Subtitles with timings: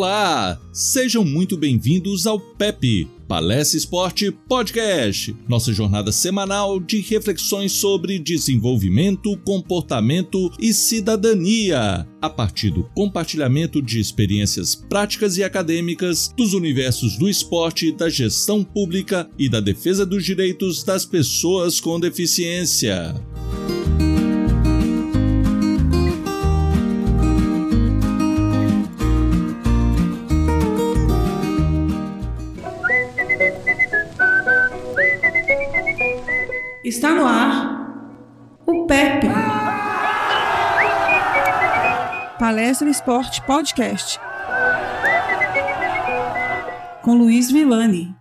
[0.00, 0.58] Olá!
[0.72, 9.36] Sejam muito bem-vindos ao PEP, Palestra Esporte Podcast, nossa jornada semanal de reflexões sobre desenvolvimento,
[9.44, 17.28] comportamento e cidadania, a partir do compartilhamento de experiências práticas e acadêmicas dos universos do
[17.28, 23.14] esporte, da gestão pública e da defesa dos direitos das pessoas com deficiência.
[36.90, 37.86] Está no ar
[38.66, 39.28] o PEP.
[42.36, 44.18] Palestra Esporte Podcast.
[47.02, 48.19] Com Luiz Villani.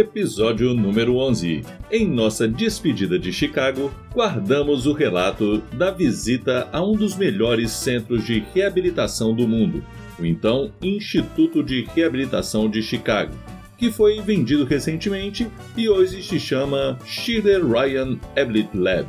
[0.00, 1.62] Episódio número 11.
[1.92, 8.24] Em nossa despedida de Chicago, guardamos o relato da visita a um dos melhores centros
[8.24, 9.84] de reabilitação do mundo,
[10.18, 13.34] o então Instituto de Reabilitação de Chicago,
[13.76, 19.06] que foi vendido recentemente e hoje se chama Schiller Ryan Ability Lab.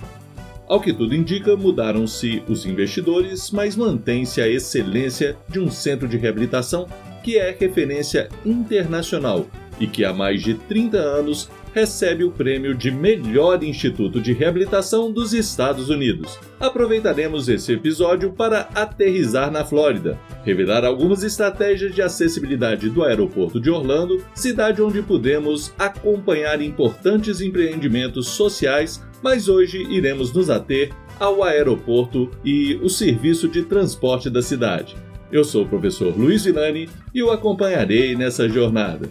[0.67, 6.17] Ao que tudo indica, mudaram-se os investidores, mas mantém-se a excelência de um centro de
[6.17, 6.85] reabilitação
[7.23, 9.47] que é referência internacional
[9.81, 15.11] e que há mais de 30 anos recebe o prêmio de melhor instituto de reabilitação
[15.11, 16.37] dos Estados Unidos.
[16.59, 23.71] Aproveitaremos esse episódio para aterrizar na Flórida, revelar algumas estratégias de acessibilidade do aeroporto de
[23.71, 32.29] Orlando, cidade onde pudemos acompanhar importantes empreendimentos sociais, mas hoje iremos nos ater ao aeroporto
[32.43, 34.95] e o serviço de transporte da cidade.
[35.31, 39.09] Eu sou o professor Luiz Vilani e o acompanharei nessa jornada.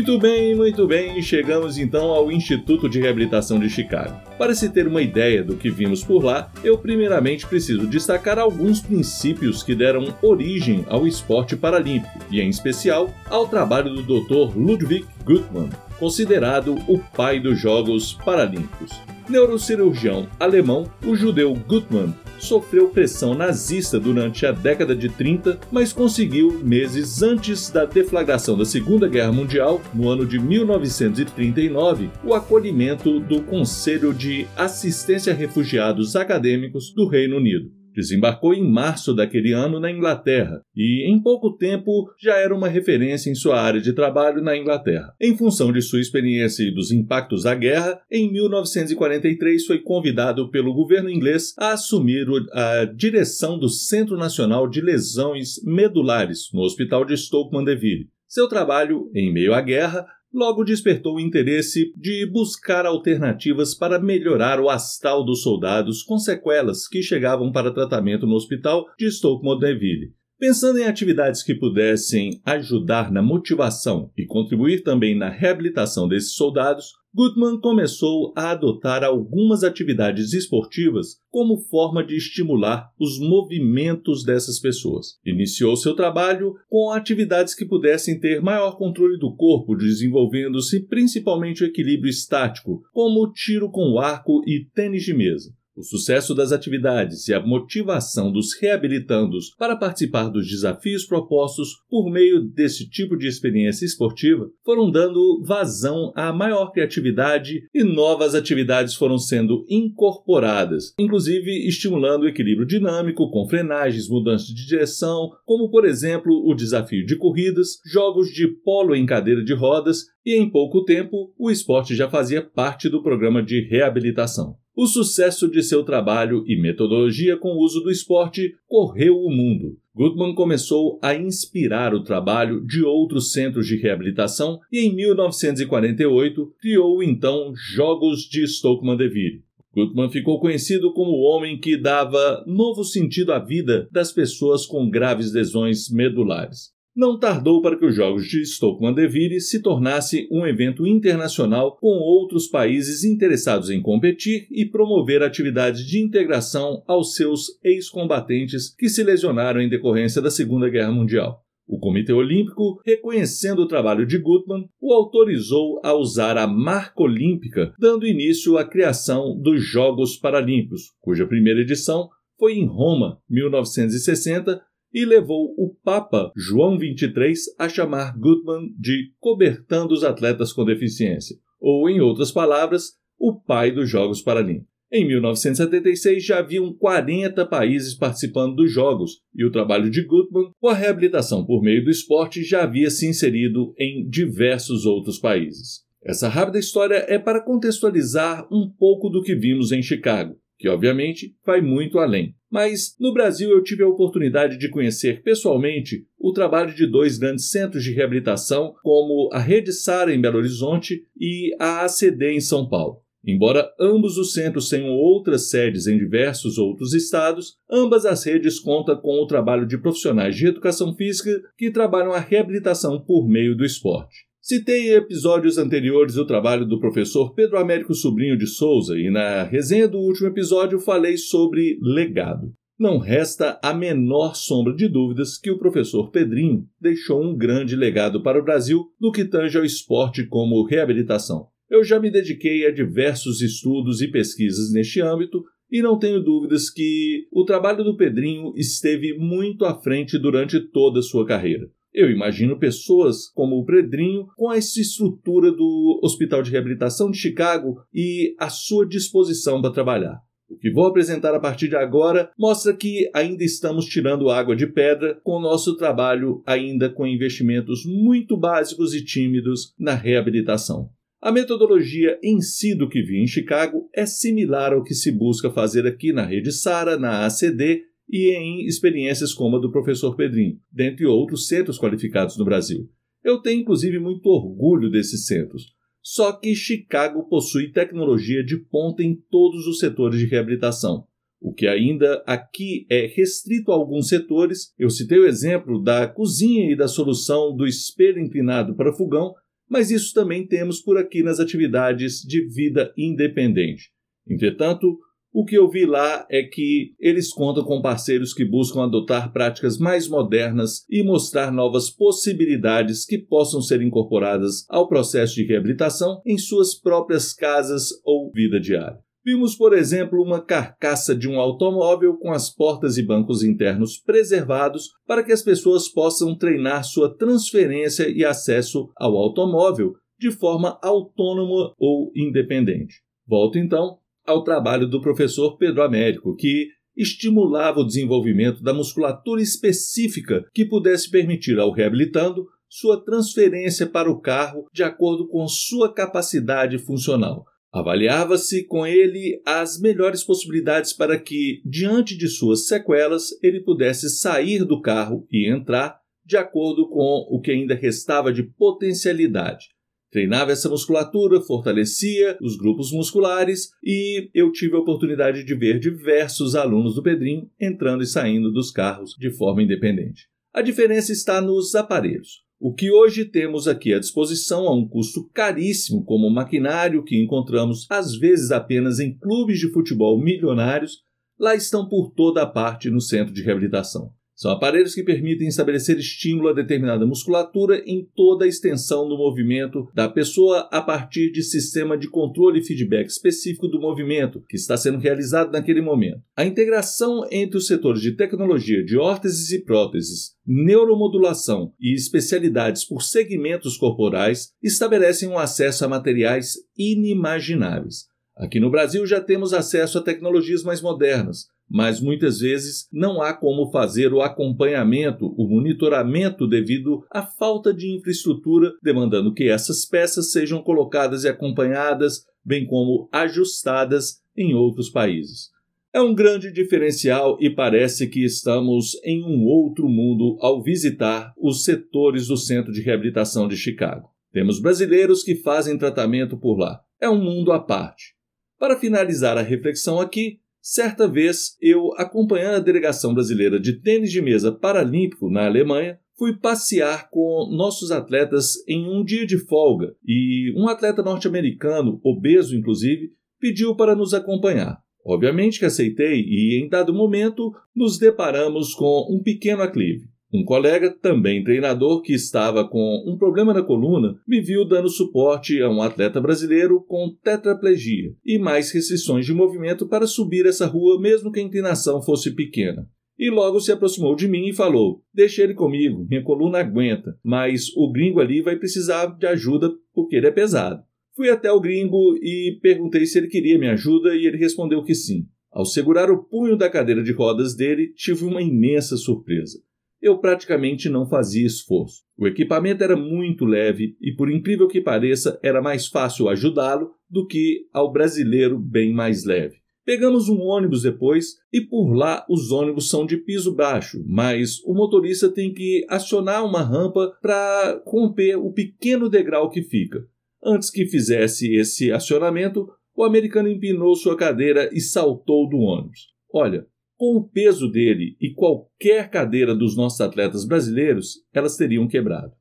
[0.00, 4.18] Muito bem, muito bem, chegamos então ao Instituto de Reabilitação de Chicago.
[4.38, 8.80] Para se ter uma ideia do que vimos por lá, eu primeiramente preciso destacar alguns
[8.80, 14.56] princípios que deram origem ao esporte paralímpico, e em especial ao trabalho do Dr.
[14.56, 18.90] Ludwig Gutmann, considerado o pai dos Jogos Paralímpicos.
[19.28, 26.58] Neurocirurgião alemão, o judeu Gutmann sofreu pressão nazista durante a década de 30, mas conseguiu,
[26.64, 33.40] meses antes da deflagração da Segunda Guerra Mundial, no ano de 1939, o acolhimento do
[33.42, 37.79] Conselho de Assistência a Refugiados Acadêmicos do Reino Unido.
[37.94, 43.30] Desembarcou em março daquele ano na Inglaterra e, em pouco tempo, já era uma referência
[43.30, 45.14] em sua área de trabalho na Inglaterra.
[45.20, 50.74] Em função de sua experiência e dos impactos da guerra, em 1943 foi convidado pelo
[50.74, 57.16] governo inglês a assumir a direção do Centro Nacional de Lesões Medulares no Hospital de
[57.16, 58.08] Stoke Mandeville.
[58.28, 64.60] Seu trabalho, em meio à guerra, logo despertou o interesse de buscar alternativas para melhorar
[64.60, 70.19] o astral dos soldados com sequelas que chegavam para tratamento no hospital de Stoke Mandeville.
[70.40, 76.94] Pensando em atividades que pudessem ajudar na motivação e contribuir também na reabilitação desses soldados,
[77.14, 85.18] Gutmann começou a adotar algumas atividades esportivas como forma de estimular os movimentos dessas pessoas.
[85.26, 91.66] Iniciou seu trabalho com atividades que pudessem ter maior controle do corpo, desenvolvendo-se principalmente o
[91.66, 95.52] equilíbrio estático, como tiro com arco e tênis de mesa.
[95.76, 102.10] O sucesso das atividades e a motivação dos reabilitandos para participar dos desafios propostos por
[102.10, 108.94] meio desse tipo de experiência esportiva foram dando vazão à maior criatividade e novas atividades
[108.94, 115.84] foram sendo incorporadas, inclusive estimulando o equilíbrio dinâmico com frenagens, mudanças de direção, como por
[115.84, 120.84] exemplo o desafio de corridas, jogos de polo em cadeira de rodas e em pouco
[120.84, 124.59] tempo o esporte já fazia parte do programa de reabilitação.
[124.74, 129.76] O sucesso de seu trabalho e metodologia com o uso do esporte correu o mundo.
[129.94, 137.02] Gutmann começou a inspirar o trabalho de outros centros de reabilitação e, em 1948, criou
[137.02, 139.42] então Jogos de Stoke Mandeville.
[139.74, 144.88] Gutmann ficou conhecido como o homem que dava novo sentido à vida das pessoas com
[144.88, 146.72] graves lesões medulares.
[146.94, 151.86] Não tardou para que os Jogos de Stoke Mandeville se tornasse um evento internacional com
[151.86, 159.04] outros países interessados em competir e promover atividades de integração aos seus ex-combatentes que se
[159.04, 161.44] lesionaram em decorrência da Segunda Guerra Mundial.
[161.64, 167.72] O Comitê Olímpico, reconhecendo o trabalho de Gutmann, o autorizou a usar a marca olímpica,
[167.78, 174.60] dando início à criação dos Jogos Paralímpicos, cuja primeira edição foi em Roma, 1960,
[174.92, 181.36] e levou o Papa João XXIII a chamar Gutmann de cobertando os atletas com deficiência,
[181.60, 184.70] ou, em outras palavras, o pai dos Jogos Paralímpicos.
[184.92, 190.66] Em 1976 já haviam 40 países participando dos Jogos, e o trabalho de Gutmann com
[190.66, 195.84] a reabilitação por meio do esporte já havia se inserido em diversos outros países.
[196.02, 201.34] Essa rápida história é para contextualizar um pouco do que vimos em Chicago, que obviamente
[201.44, 202.34] vai muito além.
[202.50, 207.48] Mas no Brasil eu tive a oportunidade de conhecer pessoalmente o trabalho de dois grandes
[207.48, 212.68] centros de reabilitação, como a Rede Sara em Belo Horizonte e a ACD em São
[212.68, 212.98] Paulo.
[213.24, 218.96] Embora ambos os centros tenham outras sedes em diversos outros estados, ambas as redes contam
[218.96, 223.64] com o trabalho de profissionais de educação física que trabalham a reabilitação por meio do
[223.64, 224.29] esporte.
[224.42, 229.86] Citei episódios anteriores o trabalho do professor Pedro Américo Sobrinho de Souza e na resenha
[229.86, 232.50] do último episódio falei sobre legado.
[232.78, 238.22] Não resta a menor sombra de dúvidas que o professor Pedrinho deixou um grande legado
[238.22, 241.48] para o Brasil no que tange ao esporte como reabilitação.
[241.68, 246.70] Eu já me dediquei a diversos estudos e pesquisas neste âmbito e não tenho dúvidas
[246.70, 251.70] que o trabalho do Pedrinho esteve muito à frente durante toda a sua carreira.
[251.92, 257.82] Eu imagino pessoas como o Pedrinho com essa estrutura do Hospital de Reabilitação de Chicago
[257.92, 260.20] e à sua disposição para trabalhar.
[260.48, 264.66] O que vou apresentar a partir de agora mostra que ainda estamos tirando água de
[264.66, 270.90] pedra com o nosso trabalho ainda com investimentos muito básicos e tímidos na reabilitação.
[271.22, 275.50] A metodologia em si do que vi em Chicago é similar ao que se busca
[275.50, 280.58] fazer aqui na Rede Sara, na ACD e em experiências como a do professor Pedrinho,
[280.70, 282.88] dentre outros centros qualificados no Brasil.
[283.22, 285.74] Eu tenho inclusive muito orgulho desses centros.
[286.02, 291.06] Só que Chicago possui tecnologia de ponta em todos os setores de reabilitação.
[291.40, 296.70] O que ainda aqui é restrito a alguns setores, eu citei o exemplo da cozinha
[296.70, 299.34] e da solução do espelho inclinado para fogão,
[299.68, 303.90] mas isso também temos por aqui nas atividades de vida independente.
[304.28, 304.98] Entretanto,
[305.32, 309.78] o que eu vi lá é que eles contam com parceiros que buscam adotar práticas
[309.78, 316.36] mais modernas e mostrar novas possibilidades que possam ser incorporadas ao processo de reabilitação em
[316.36, 318.98] suas próprias casas ou vida diária.
[319.24, 324.88] Vimos, por exemplo, uma carcaça de um automóvel com as portas e bancos internos preservados
[325.06, 331.72] para que as pessoas possam treinar sua transferência e acesso ao automóvel de forma autônoma
[331.78, 332.96] ou independente.
[333.26, 340.44] Volto então ao trabalho do professor Pedro Américo, que estimulava o desenvolvimento da musculatura específica
[340.52, 346.78] que pudesse permitir ao reabilitando sua transferência para o carro de acordo com sua capacidade
[346.78, 354.10] funcional, Avaliava-se com ele as melhores possibilidades para que, diante de suas sequelas, ele pudesse
[354.10, 359.68] sair do carro e entrar de acordo com o que ainda restava de potencialidade.
[360.10, 366.56] Treinava essa musculatura, fortalecia os grupos musculares e eu tive a oportunidade de ver diversos
[366.56, 370.28] alunos do Pedrinho entrando e saindo dos carros de forma independente.
[370.52, 372.42] A diferença está nos aparelhos.
[372.58, 377.16] O que hoje temos aqui à disposição a um custo caríssimo, como o maquinário que
[377.16, 380.98] encontramos às vezes apenas em clubes de futebol milionários,
[381.38, 384.12] lá estão por toda a parte no centro de reabilitação.
[384.40, 389.86] São aparelhos que permitem estabelecer estímulo a determinada musculatura em toda a extensão do movimento
[389.94, 394.78] da pessoa a partir de sistema de controle e feedback específico do movimento que está
[394.78, 396.22] sendo realizado naquele momento.
[396.34, 403.02] A integração entre os setores de tecnologia de órteses e próteses, neuromodulação e especialidades por
[403.02, 408.06] segmentos corporais estabelecem um acesso a materiais inimagináveis.
[408.38, 413.32] Aqui no Brasil já temos acesso a tecnologias mais modernas, mas muitas vezes não há
[413.32, 420.32] como fazer o acompanhamento, o monitoramento devido à falta de infraestrutura, demandando que essas peças
[420.32, 425.50] sejam colocadas e acompanhadas, bem como ajustadas em outros países.
[425.92, 431.64] É um grande diferencial e parece que estamos em um outro mundo ao visitar os
[431.64, 434.08] setores do Centro de Reabilitação de Chicago.
[434.32, 436.80] Temos brasileiros que fazem tratamento por lá.
[437.00, 438.14] É um mundo à parte.
[438.58, 444.20] Para finalizar a reflexão aqui, Certa vez, eu, acompanhando a delegação brasileira de tênis de
[444.20, 450.52] mesa paralímpico na Alemanha, fui passear com nossos atletas em um dia de folga e
[450.54, 454.78] um atleta norte-americano, obeso inclusive, pediu para nos acompanhar.
[455.02, 460.10] Obviamente que aceitei e, em dado momento, nos deparamos com um pequeno aclive.
[460.32, 465.60] Um colega, também treinador, que estava com um problema na coluna, me viu dando suporte
[465.60, 471.00] a um atleta brasileiro com tetraplegia e mais restrições de movimento para subir essa rua,
[471.00, 472.88] mesmo que a inclinação fosse pequena.
[473.18, 477.66] E logo se aproximou de mim e falou: Deixa ele comigo, minha coluna aguenta, mas
[477.76, 480.80] o gringo ali vai precisar de ajuda porque ele é pesado.
[481.16, 484.94] Fui até o gringo e perguntei se ele queria minha ajuda e ele respondeu que
[484.94, 485.26] sim.
[485.50, 489.58] Ao segurar o punho da cadeira de rodas dele, tive uma imensa surpresa
[490.00, 492.02] eu praticamente não fazia esforço.
[492.16, 497.26] O equipamento era muito leve e, por incrível que pareça, era mais fácil ajudá-lo do
[497.26, 499.56] que ao brasileiro bem mais leve.
[499.84, 504.74] Pegamos um ônibus depois e por lá os ônibus são de piso baixo, mas o
[504.74, 510.06] motorista tem que acionar uma rampa para romper o pequeno degrau que fica.
[510.44, 516.08] Antes que fizesse esse acionamento, o americano empinou sua cadeira e saltou do ônibus.
[516.32, 516.66] Olha,
[517.00, 522.34] com o peso dele e qualquer cadeira dos nossos atletas brasileiros, elas teriam quebrado.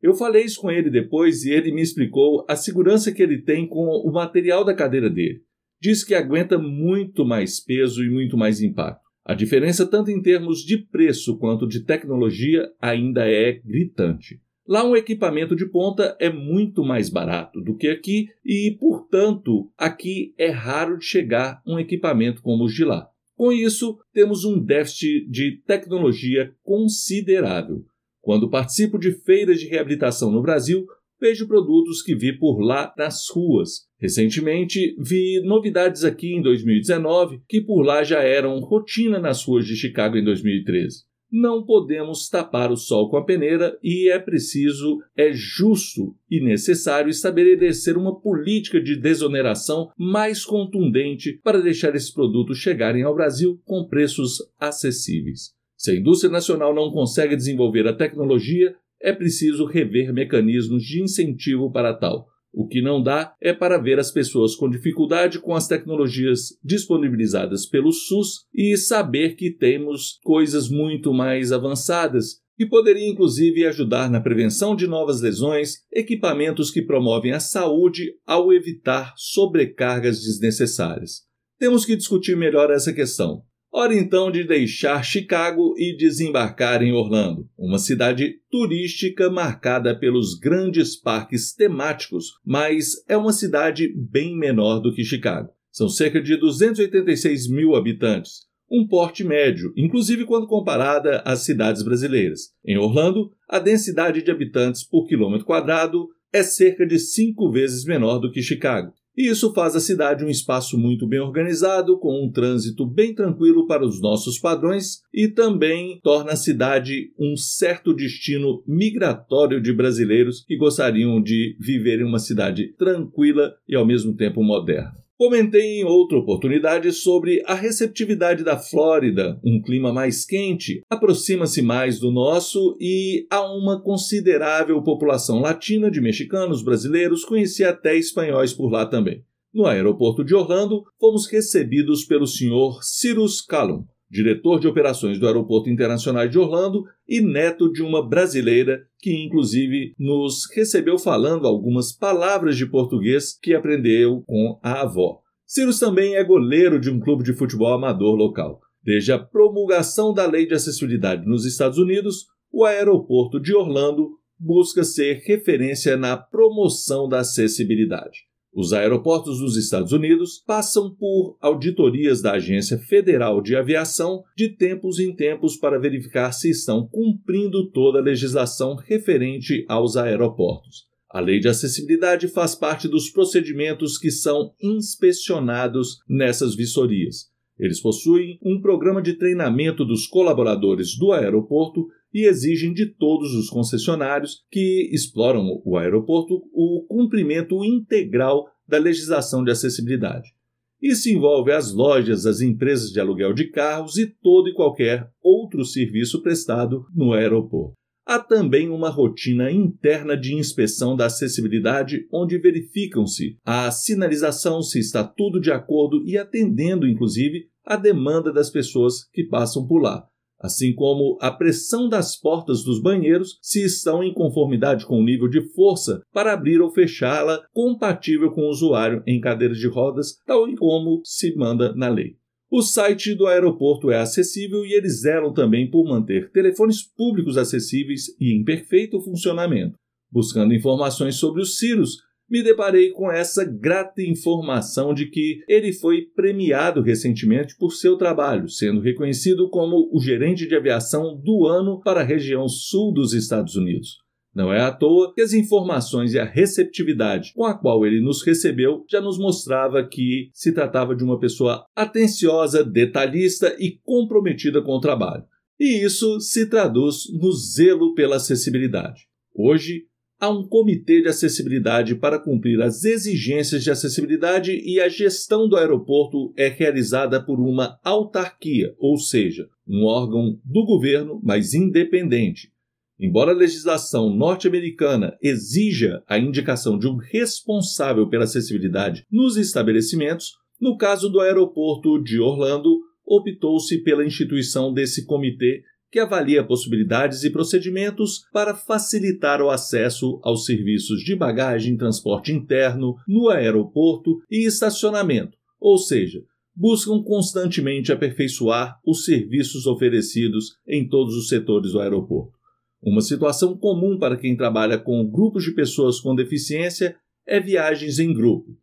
[0.00, 3.68] Eu falei isso com ele depois e ele me explicou a segurança que ele tem
[3.68, 5.42] com o material da cadeira dele.
[5.78, 9.02] Diz que aguenta muito mais peso e muito mais impacto.
[9.22, 14.40] A diferença, tanto em termos de preço quanto de tecnologia, ainda é gritante.
[14.66, 20.32] Lá, um equipamento de ponta é muito mais barato do que aqui e, portanto, aqui
[20.38, 23.10] é raro de chegar um equipamento como os de lá.
[23.36, 27.84] Com isso, temos um déficit de tecnologia considerável.
[28.20, 30.86] Quando participo de feiras de reabilitação no Brasil,
[31.20, 33.86] vejo produtos que vi por lá nas ruas.
[34.00, 39.76] Recentemente, vi novidades aqui em 2019 que por lá já eram rotina nas ruas de
[39.76, 45.32] Chicago em 2013 não podemos tapar o sol com a peneira e é preciso, é
[45.32, 53.02] justo e necessário estabelecer uma política de desoneração mais contundente para deixar esses produtos chegarem
[53.02, 55.54] ao Brasil com preços acessíveis.
[55.76, 61.70] Se a indústria nacional não consegue desenvolver a tecnologia, é preciso rever mecanismos de incentivo
[61.70, 62.26] para tal
[62.56, 67.66] o que não dá é para ver as pessoas com dificuldade com as tecnologias disponibilizadas
[67.66, 74.22] pelo SUS e saber que temos coisas muito mais avançadas que poderia inclusive ajudar na
[74.22, 81.26] prevenção de novas lesões, equipamentos que promovem a saúde ao evitar sobrecargas desnecessárias.
[81.58, 83.42] Temos que discutir melhor essa questão.
[83.78, 90.96] Hora então de deixar Chicago e desembarcar em Orlando, uma cidade turística marcada pelos grandes
[90.96, 95.50] parques temáticos, mas é uma cidade bem menor do que Chicago.
[95.70, 102.54] São cerca de 286 mil habitantes, um porte médio, inclusive quando comparada às cidades brasileiras.
[102.64, 108.20] Em Orlando, a densidade de habitantes por quilômetro quadrado é cerca de cinco vezes menor
[108.20, 108.94] do que Chicago.
[109.16, 113.66] E isso faz a cidade um espaço muito bem organizado, com um trânsito bem tranquilo
[113.66, 120.44] para os nossos padrões e também torna a cidade um certo destino migratório de brasileiros
[120.46, 125.05] que gostariam de viver em uma cidade tranquila e ao mesmo tempo moderna.
[125.18, 131.98] Comentei em outra oportunidade sobre a receptividade da Flórida, um clima mais quente, aproxima-se mais
[131.98, 138.70] do nosso e há uma considerável população latina de mexicanos, brasileiros, conheci até espanhóis por
[138.70, 139.24] lá também.
[139.54, 142.82] No aeroporto de Orlando, fomos recebidos pelo Sr.
[142.82, 148.86] Cyrus Callum, diretor de operações do Aeroporto Internacional de Orlando e neto de uma brasileira
[148.98, 155.20] que, inclusive, nos recebeu falando algumas palavras de português que aprendeu com a avó.
[155.46, 158.60] Cyrus também é goleiro de um clube de futebol amador local.
[158.82, 164.84] Desde a promulgação da Lei de Acessibilidade nos Estados Unidos, o aeroporto de Orlando busca
[164.84, 168.26] ser referência na promoção da acessibilidade.
[168.56, 174.98] Os aeroportos dos Estados Unidos passam por auditorias da Agência Federal de Aviação de tempos
[174.98, 180.86] em tempos para verificar se estão cumprindo toda a legislação referente aos aeroportos.
[181.10, 187.35] A lei de acessibilidade faz parte dos procedimentos que são inspecionados nessas vistorias.
[187.58, 193.48] Eles possuem um programa de treinamento dos colaboradores do aeroporto e exigem de todos os
[193.48, 200.34] concessionários que exploram o aeroporto o cumprimento integral da legislação de acessibilidade.
[200.82, 205.64] Isso envolve as lojas, as empresas de aluguel de carros e todo e qualquer outro
[205.64, 207.74] serviço prestado no aeroporto.
[208.06, 215.02] Há também uma rotina interna de inspeção da acessibilidade, onde verificam-se a sinalização, se está
[215.02, 220.06] tudo de acordo e atendendo, inclusive, a demanda das pessoas que passam por lá
[220.38, 225.28] assim como a pressão das portas dos banheiros se estão em conformidade com o nível
[225.28, 230.46] de força para abrir ou fechá-la compatível com o usuário em cadeiras de rodas, tal
[230.56, 232.16] como se manda na lei.
[232.50, 238.08] O site do aeroporto é acessível e eles zelam também por manter telefones públicos acessíveis
[238.20, 239.76] e em perfeito funcionamento.
[240.10, 241.98] Buscando informações sobre os Cirrus,
[242.28, 248.48] me deparei com essa grata informação de que ele foi premiado recentemente por seu trabalho,
[248.48, 253.56] sendo reconhecido como o gerente de aviação do ano para a região sul dos Estados
[253.56, 254.05] Unidos.
[254.36, 258.22] Não é à toa que as informações e a receptividade com a qual ele nos
[258.22, 264.72] recebeu já nos mostrava que se tratava de uma pessoa atenciosa, detalhista e comprometida com
[264.72, 265.24] o trabalho.
[265.58, 269.06] E isso se traduz no zelo pela acessibilidade.
[269.34, 269.84] Hoje,
[270.20, 275.56] há um comitê de acessibilidade para cumprir as exigências de acessibilidade e a gestão do
[275.56, 282.54] aeroporto é realizada por uma autarquia, ou seja, um órgão do governo, mas independente.
[282.98, 290.78] Embora a legislação norte-americana exija a indicação de um responsável pela acessibilidade nos estabelecimentos, no
[290.78, 298.22] caso do aeroporto de Orlando, optou-se pela instituição desse comitê que avalia possibilidades e procedimentos
[298.32, 305.78] para facilitar o acesso aos serviços de bagagem, transporte interno no aeroporto e estacionamento, ou
[305.78, 306.22] seja,
[306.54, 312.35] buscam constantemente aperfeiçoar os serviços oferecidos em todos os setores do aeroporto.
[312.82, 318.12] Uma situação comum para quem trabalha com grupos de pessoas com deficiência é viagens em
[318.12, 318.56] grupo.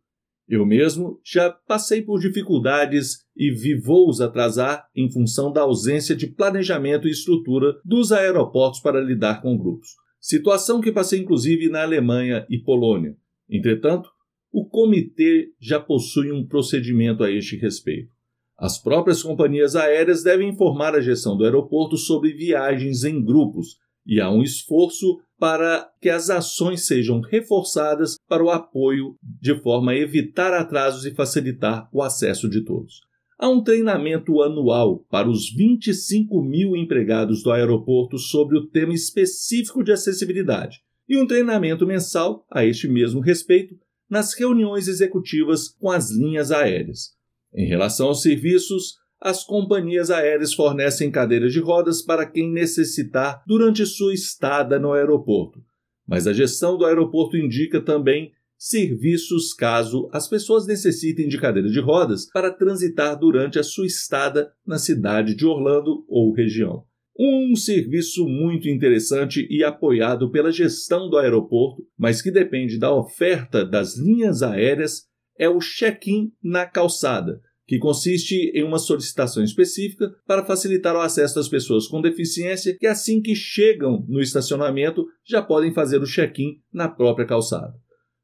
[0.46, 6.26] Eu mesmo já passei por dificuldades e vi voos atrasar em função da ausência de
[6.26, 9.88] planejamento e estrutura dos aeroportos para lidar com grupos.
[10.20, 13.16] Situação que passei inclusive na Alemanha e Polônia.
[13.48, 14.10] Entretanto,
[14.52, 18.12] o comitê já possui um procedimento a este respeito.
[18.56, 24.20] As próprias companhias aéreas devem informar a gestão do aeroporto sobre viagens em grupos, e
[24.20, 29.96] há um esforço para que as ações sejam reforçadas para o apoio de forma a
[29.96, 33.00] evitar atrasos e facilitar o acesso de todos.
[33.38, 39.82] Há um treinamento anual para os 25 mil empregados do aeroporto sobre o tema específico
[39.82, 43.76] de acessibilidade e um treinamento mensal a este mesmo respeito
[44.08, 47.14] nas reuniões executivas com as linhas aéreas.
[47.52, 53.86] Em relação aos serviços, as companhias aéreas fornecem cadeiras de rodas para quem necessitar durante
[53.86, 55.64] sua estada no aeroporto.
[56.06, 61.80] Mas a gestão do aeroporto indica também serviços caso as pessoas necessitem de cadeira de
[61.80, 66.84] rodas para transitar durante a sua estada na cidade de Orlando ou região.
[67.18, 73.64] Um serviço muito interessante e apoiado pela gestão do aeroporto, mas que depende da oferta
[73.64, 75.04] das linhas aéreas,
[75.38, 81.36] é o check-in na calçada, que consiste em uma solicitação específica para facilitar o acesso
[81.36, 86.60] das pessoas com deficiência que, assim que chegam no estacionamento, já podem fazer o check-in
[86.72, 87.74] na própria calçada.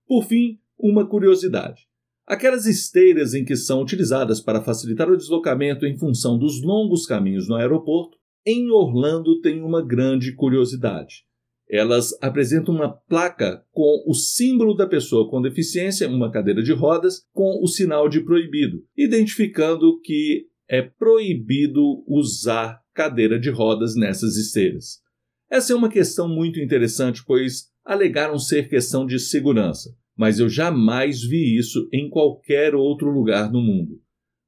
[0.06, 1.82] Por fim, uma curiosidade.
[2.26, 7.48] Aquelas esteiras em que são utilizadas para facilitar o deslocamento em função dos longos caminhos
[7.48, 11.24] no aeroporto, em Orlando tem uma grande curiosidade.
[11.70, 17.22] Elas apresentam uma placa com o símbolo da pessoa com deficiência, uma cadeira de rodas,
[17.32, 25.00] com o sinal de proibido, identificando que é proibido usar cadeira de rodas nessas esteiras.
[25.48, 31.22] Essa é uma questão muito interessante, pois alegaram ser questão de segurança, mas eu jamais
[31.22, 34.00] vi isso em qualquer outro lugar no mundo.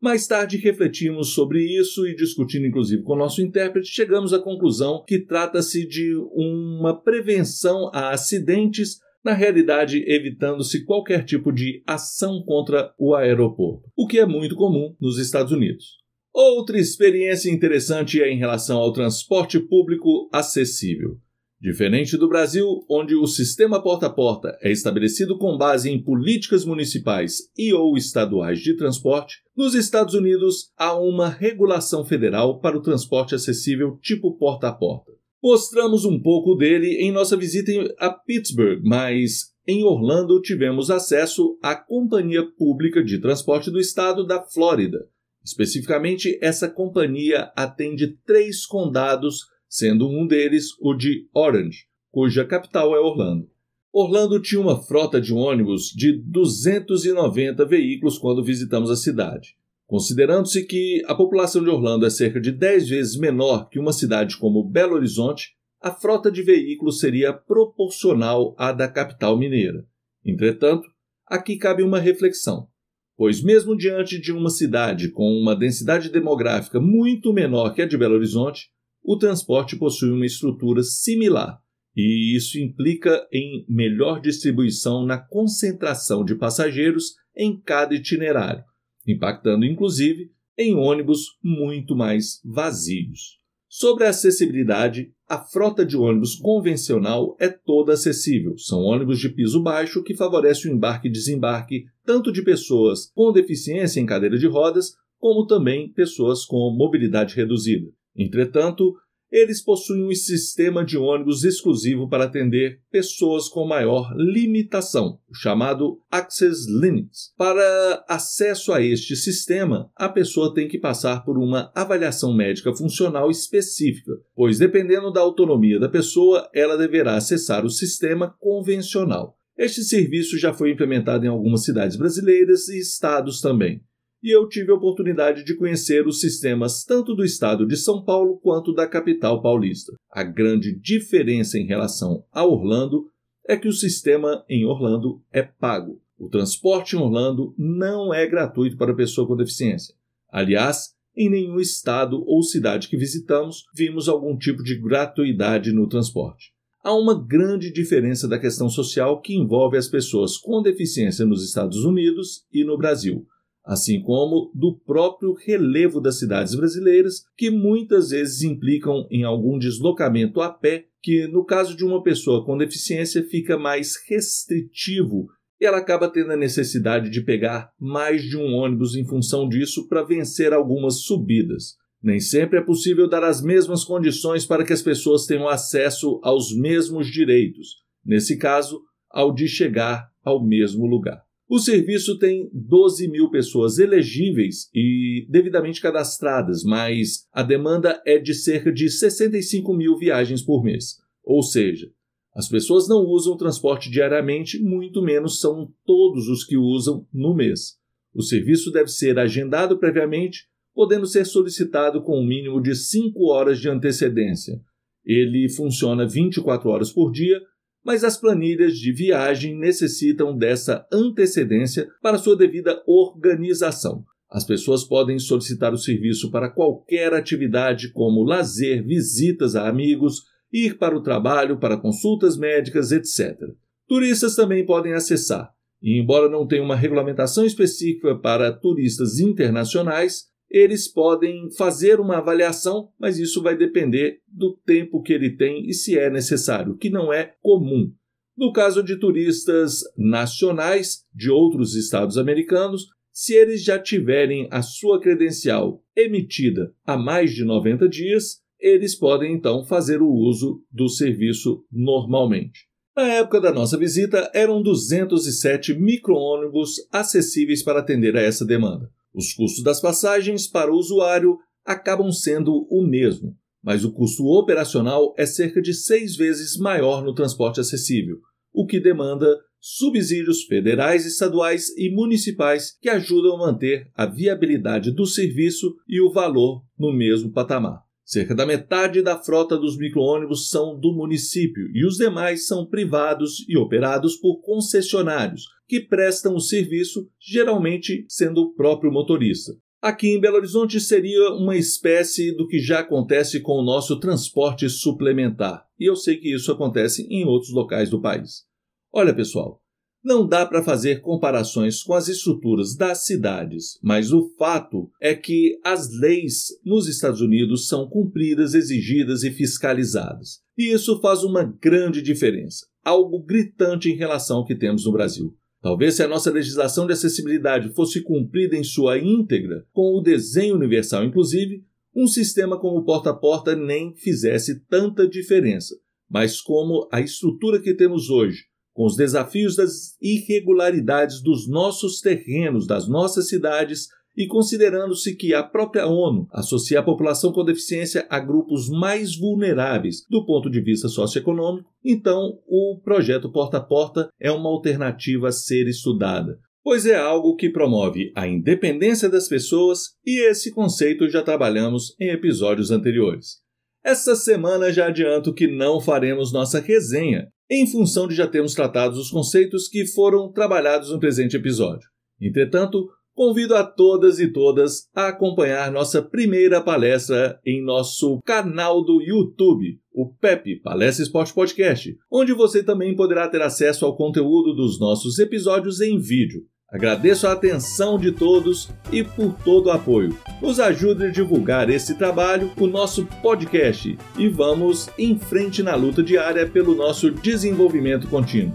[0.03, 5.05] Mais tarde refletimos sobre isso e, discutindo inclusive com o nosso intérprete, chegamos à conclusão
[5.07, 12.93] que trata-se de uma prevenção a acidentes, na realidade evitando-se qualquer tipo de ação contra
[12.99, 16.03] o aeroporto, o que é muito comum nos Estados Unidos.
[16.35, 21.17] Outra experiência interessante é em relação ao transporte público acessível.
[21.62, 26.64] Diferente do Brasil, onde o sistema porta a porta é estabelecido com base em políticas
[26.64, 32.83] municipais e ou estaduais de transporte, nos Estados Unidos há uma regulação federal para o
[32.83, 35.12] transporte acessível tipo porta a porta.
[35.40, 41.77] Mostramos um pouco dele em nossa visita a Pittsburgh, mas em Orlando tivemos acesso à
[41.77, 44.98] Companhia Pública de Transporte do Estado da Flórida.
[45.44, 53.01] Especificamente, essa companhia atende três condados sendo um deles o de Orange, cuja capital é
[53.01, 53.49] Orlando.
[53.91, 59.57] Orlando tinha uma frota de ônibus de 290 veículos quando visitamos a cidade.
[59.87, 64.37] Considerando-se que a população de Orlando é cerca de 10 vezes menor que uma cidade
[64.37, 69.87] como Belo Horizonte, a frota de veículos seria proporcional à da capital mineira.
[70.23, 70.87] Entretanto,
[71.27, 72.69] aqui cabe uma reflexão,
[73.17, 77.97] pois, mesmo diante de uma cidade com uma densidade demográfica muito menor que a de
[77.97, 78.71] Belo Horizonte,
[79.03, 81.59] o transporte possui uma estrutura similar,
[81.97, 88.65] e isso implica em melhor distribuição na concentração de passageiros em cada itinerário,
[89.07, 93.41] impactando inclusive em ônibus muito mais vazios.
[93.69, 98.59] Sobre a acessibilidade, a frota de ônibus convencional é toda acessível.
[98.59, 103.33] São ônibus de piso baixo que favorecem o embarque e desembarque tanto de pessoas com
[103.33, 107.88] deficiência em cadeira de rodas, como também pessoas com mobilidade reduzida.
[108.16, 108.94] Entretanto,
[109.33, 115.98] eles possuem um sistema de ônibus exclusivo para atender pessoas com maior limitação, o chamado
[116.11, 117.33] Access Limits.
[117.35, 123.31] Para acesso a este sistema, a pessoa tem que passar por uma avaliação médica funcional
[123.31, 129.38] específica, pois dependendo da autonomia da pessoa, ela deverá acessar o sistema convencional.
[129.57, 133.83] Este serviço já foi implementado em algumas cidades brasileiras e estados também
[134.23, 138.39] e eu tive a oportunidade de conhecer os sistemas tanto do estado de São Paulo
[138.39, 139.93] quanto da capital paulista.
[140.11, 143.07] A grande diferença em relação a Orlando
[143.49, 146.01] é que o sistema em Orlando é pago.
[146.17, 149.93] O transporte em Orlando não é gratuito para pessoa com deficiência.
[150.31, 156.53] Aliás, em nenhum estado ou cidade que visitamos vimos algum tipo de gratuidade no transporte.
[156.85, 161.85] Há uma grande diferença da questão social que envolve as pessoas com deficiência nos Estados
[161.85, 163.27] Unidos e no Brasil
[163.64, 170.40] assim como do próprio relevo das cidades brasileiras, que muitas vezes implicam em algum deslocamento
[170.40, 175.29] a pé, que no caso de uma pessoa com deficiência fica mais restritivo
[175.62, 179.88] e ela acaba tendo a necessidade de pegar mais de um ônibus em função disso
[179.88, 181.77] para vencer algumas subidas.
[182.03, 186.53] Nem sempre é possível dar as mesmas condições para que as pessoas tenham acesso aos
[186.53, 191.22] mesmos direitos, nesse caso, ao de chegar ao mesmo lugar.
[191.49, 198.35] O serviço tem 12 mil pessoas elegíveis e devidamente cadastradas, mas a demanda é de
[198.35, 200.97] cerca de 65 mil viagens por mês.
[201.23, 201.91] Ou seja,
[202.35, 207.77] as pessoas não usam transporte diariamente, muito menos são todos os que usam no mês.
[208.15, 213.61] O serviço deve ser agendado previamente, podendo ser solicitado com um mínimo de 5 horas
[213.61, 214.59] de antecedência.
[215.05, 217.39] Ele funciona 24 horas por dia
[217.85, 224.05] mas as planilhas de viagem necessitam dessa antecedência para sua devida organização.
[224.31, 230.79] As pessoas podem solicitar o serviço para qualquer atividade, como lazer, visitas a amigos, ir
[230.79, 233.38] para o trabalho, para consultas médicas, etc.
[233.87, 235.51] Turistas também podem acessar,
[235.83, 242.91] e embora não tenha uma regulamentação específica para turistas internacionais, eles podem fazer uma avaliação,
[243.01, 247.11] mas isso vai depender do tempo que ele tem e se é necessário, que não
[247.11, 247.91] é comum.
[248.37, 255.01] No caso de turistas nacionais de outros estados americanos, se eles já tiverem a sua
[255.01, 261.65] credencial emitida há mais de 90 dias, eles podem então fazer o uso do serviço
[261.73, 262.67] normalmente.
[262.95, 268.91] Na época da nossa visita, eram 207 micro-ônibus acessíveis para atender a essa demanda.
[269.14, 275.14] Os custos das passagens para o usuário acabam sendo o mesmo, mas o custo operacional
[275.16, 278.18] é cerca de seis vezes maior no transporte acessível,
[278.53, 285.07] o que demanda subsídios federais, estaduais e municipais que ajudam a manter a viabilidade do
[285.07, 287.81] serviço e o valor no mesmo patamar.
[288.05, 293.48] Cerca da metade da frota dos micro-ônibus são do município e os demais são privados
[293.48, 299.55] e operados por concessionários, que prestam o serviço, geralmente sendo o próprio motorista.
[299.81, 304.69] Aqui em Belo Horizonte seria uma espécie do que já acontece com o nosso transporte
[304.69, 308.45] suplementar, e eu sei que isso acontece em outros locais do país.
[308.93, 309.63] Olha, pessoal,
[310.05, 315.59] não dá para fazer comparações com as estruturas das cidades, mas o fato é que
[315.65, 320.43] as leis nos Estados Unidos são cumpridas, exigidas e fiscalizadas.
[320.55, 325.35] E isso faz uma grande diferença, algo gritante em relação ao que temos no Brasil.
[325.62, 330.57] Talvez se a nossa legislação de acessibilidade fosse cumprida em sua íntegra, com o desenho
[330.57, 335.77] universal inclusive, um sistema como o porta a porta nem fizesse tanta diferença.
[336.11, 342.66] Mas como a estrutura que temos hoje, com os desafios das irregularidades dos nossos terrenos,
[342.66, 348.18] das nossas cidades, e considerando-se que a própria ONU associa a população com deficiência a
[348.20, 354.31] grupos mais vulneráveis do ponto de vista socioeconômico, então o projeto Porta a Porta é
[354.31, 360.20] uma alternativa a ser estudada, pois é algo que promove a independência das pessoas e
[360.29, 363.42] esse conceito já trabalhamos em episódios anteriores.
[363.85, 368.98] Essa semana já adianto que não faremos nossa resenha, em função de já termos tratado
[368.98, 371.87] os conceitos que foram trabalhados no presente episódio.
[372.20, 379.01] Entretanto, convido a todas e todas a acompanhar nossa primeira palestra em nosso canal do
[379.03, 384.81] YouTube, o PEP Palestra Esporte Podcast, onde você também poderá ter acesso ao conteúdo dos
[384.81, 386.42] nossos episódios em vídeo.
[386.72, 390.16] Agradeço a atenção de todos e por todo o apoio.
[390.40, 396.03] Nos ajude a divulgar esse trabalho, o nosso podcast, e vamos em frente na luta
[396.03, 398.55] diária pelo nosso desenvolvimento contínuo.